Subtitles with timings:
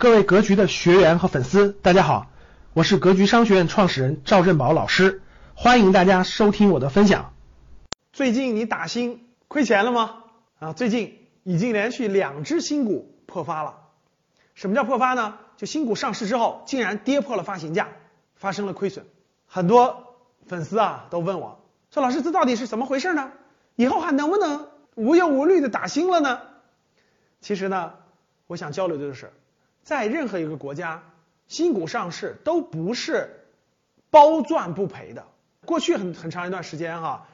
[0.00, 2.30] 各位格局的学员和粉丝，大家好，
[2.72, 5.22] 我是格局商学院创始人赵振宝老师，
[5.56, 7.32] 欢迎大家收听我的分享。
[8.12, 10.22] 最近你打新亏钱了吗？
[10.60, 13.74] 啊，最近已经连续两只新股破发了。
[14.54, 15.36] 什么叫破发呢？
[15.56, 17.88] 就新股上市之后，竟然跌破了发行价，
[18.36, 19.04] 发生了亏损。
[19.48, 20.14] 很多
[20.46, 21.60] 粉丝啊都问我，
[21.90, 23.32] 说老师这到底是怎么回事呢？
[23.74, 26.40] 以后还能不能无忧无虑的打新了呢？
[27.40, 27.94] 其实呢，
[28.46, 29.32] 我想交流的就是。
[29.88, 31.02] 在任何一个国家，
[31.46, 33.46] 新股上市都不是
[34.10, 35.24] 包赚不赔的。
[35.64, 37.26] 过去很很长一段时间哈，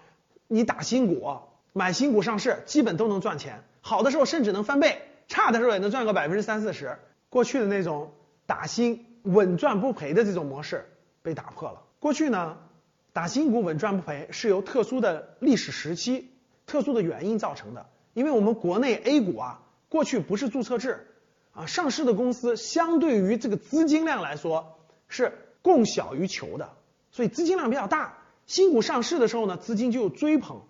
[0.46, 1.36] 你打新股、
[1.72, 6.96] 买新股上市，基本都能赚钱，好的时候甚至能翻倍，差的时候也能赚个百分之三四十。
[7.28, 8.12] 过去的那种
[8.46, 10.88] 打新稳赚不赔的这种模式
[11.22, 11.82] 被打破了。
[11.98, 12.58] 过去呢，
[13.12, 16.30] 打新股稳赚不赔是由特殊的历史时期、
[16.66, 21.08] 特殊的原因造成的，因为我们国内 A 股啊，过去不是注册制。
[21.54, 26.72] 啊，上市的公司相对于这个资金量来说是供小于求的，
[27.12, 28.18] 所以资金量比较大。
[28.46, 30.62] 新股上市的时候呢，资金就有追捧，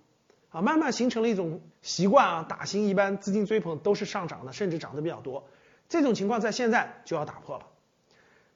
[0.50, 5.48] 啊，慢慢形成了一种习惯啊，打新一般资金追捧都是上涨的，甚至涨得比较多。
[5.89, 7.66] 这种情况在现在就要打破了。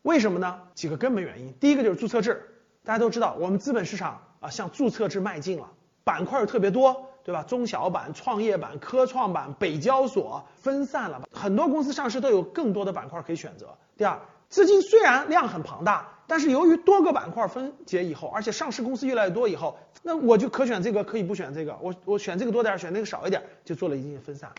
[0.03, 0.61] 为什么呢？
[0.75, 1.55] 几个根本原因。
[1.59, 2.47] 第一个就是注册制，
[2.85, 5.73] 大家都知道，我们资本市场啊向注册制迈进了，
[6.05, 7.08] 板块特别多。
[7.29, 7.43] 对吧？
[7.43, 13.77] 中小板、创业板、科创板、北交所分散了，很多公司上市都有更多的板块可以选择。
[13.99, 24.51] 第二，资金虽然量很庞大，但是由于多个板块分解以后，而且上市公司越来越多以后，那我就可选这个，可以不选这个，我我选这个多点，选那个少一点，就做了一定的分散。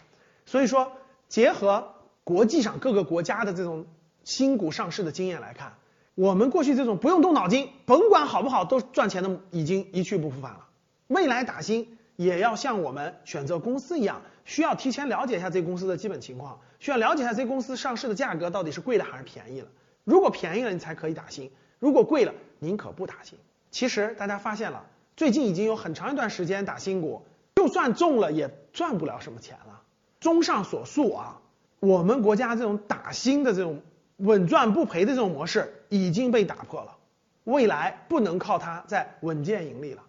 [0.46, 0.92] 所以说，
[1.28, 3.88] 结合国际上各个国家的这种
[4.24, 5.74] 新股上市的经验来看，
[6.14, 10.68] 我们过去这种不用动脑筋，甭管好不好都赚钱的，已经一去不复返了。
[11.08, 11.98] 未来打新。
[12.20, 19.68] 也要像我们选择公司一样，需要提前了解一下这公司的基本情况，需要了解一下这公司上市的价格到底是贵了还是便宜了。
[20.04, 21.48] 如果便宜了，你才可以打新；
[21.80, 23.40] 如果贵了，您可不打新。
[23.72, 27.26] 其实大家发现了，最近已经有很长一段时间打新股，
[27.56, 29.82] 就算中了也赚不了什么钱了。
[30.20, 31.40] 综上所述啊，
[31.80, 33.82] 我们国家这种打新的这种
[34.18, 36.98] 稳赚不赔的这种模式已经被打破了，
[37.46, 40.04] 未来不能靠它再稳健盈利了，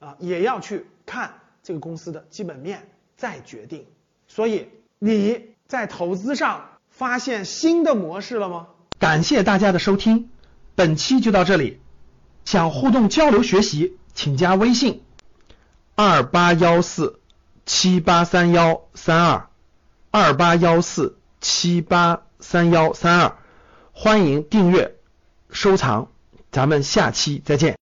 [0.00, 1.32] 啊，也要去看。
[1.64, 3.86] 这个公司的基本面再决定，
[4.28, 8.68] 所以你在投资上发现新的模式了吗？
[8.98, 10.28] 感谢大家的收听，
[10.76, 11.80] 本期就到这里。
[12.44, 15.02] 想互动交流学习，请加微信
[15.94, 17.18] 二八幺四
[17.64, 19.48] 七八三幺三二
[20.10, 23.38] 二八幺四七八三幺三二，
[23.92, 24.96] 欢迎订阅
[25.48, 26.10] 收藏，
[26.52, 27.72] 咱们下期再见。